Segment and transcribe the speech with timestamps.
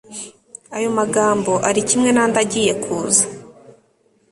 [0.75, 3.23] ayo magambo ari kimwe nandi agiye kuza